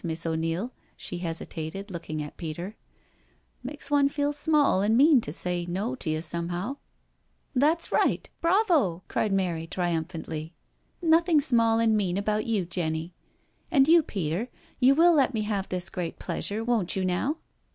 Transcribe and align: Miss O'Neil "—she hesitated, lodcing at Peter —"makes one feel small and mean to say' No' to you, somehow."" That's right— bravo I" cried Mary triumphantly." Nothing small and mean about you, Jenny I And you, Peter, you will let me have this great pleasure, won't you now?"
Miss 0.03 0.25
O'Neil 0.25 0.73
"—she 0.97 1.19
hesitated, 1.19 1.89
lodcing 1.89 2.23
at 2.25 2.35
Peter 2.35 2.75
—"makes 3.63 3.91
one 3.91 4.09
feel 4.09 4.33
small 4.33 4.81
and 4.81 4.97
mean 4.97 5.21
to 5.21 5.31
say' 5.31 5.63
No' 5.69 5.93
to 5.97 6.09
you, 6.09 6.23
somehow."" 6.23 6.77
That's 7.63 7.91
right— 7.91 8.27
bravo 8.41 9.03
I" 9.05 9.05
cried 9.07 9.31
Mary 9.31 9.67
triumphantly." 9.67 10.55
Nothing 11.03 11.39
small 11.39 11.77
and 11.77 11.95
mean 11.95 12.17
about 12.17 12.47
you, 12.47 12.65
Jenny 12.65 13.13
I 13.71 13.75
And 13.77 13.87
you, 13.87 14.01
Peter, 14.01 14.49
you 14.79 14.95
will 14.95 15.13
let 15.13 15.35
me 15.35 15.41
have 15.43 15.69
this 15.69 15.91
great 15.91 16.17
pleasure, 16.17 16.63
won't 16.63 16.95
you 16.95 17.05
now?" 17.05 17.37